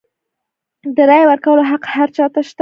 د 0.95 0.97
رایې 1.09 1.27
ورکولو 1.31 1.63
حق 1.71 1.83
هر 1.95 2.07
چا 2.15 2.25
ته 2.33 2.41
شته. 2.47 2.59